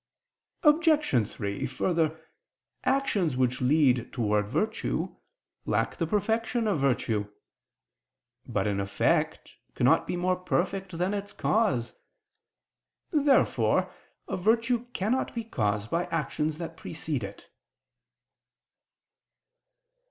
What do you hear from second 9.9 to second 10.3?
be